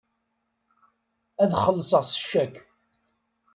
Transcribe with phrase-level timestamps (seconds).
[1.43, 2.55] Ad xellṣeɣ s ccak.